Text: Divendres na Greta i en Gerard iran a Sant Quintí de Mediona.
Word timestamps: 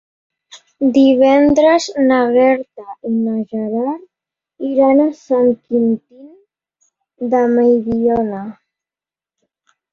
Divendres 0.93 1.85
na 2.05 2.17
Greta 2.37 2.85
i 3.11 3.11
en 3.11 3.37
Gerard 3.53 4.65
iran 4.71 5.05
a 5.05 5.07
Sant 5.21 5.53
Quintí 5.69 7.33
de 7.37 7.45
Mediona. 7.55 8.45